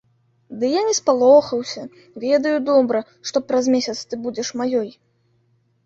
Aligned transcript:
Ды 0.61 0.65
я 0.71 0.79
не 0.87 0.95
спалохаўся, 0.99 1.83
ведаю 2.25 2.55
добра, 2.73 2.99
што 3.31 3.47
праз 3.53 3.73
месяц 3.79 3.97
ты 4.11 4.15
будзеш 4.27 4.47
маёй. 4.65 4.91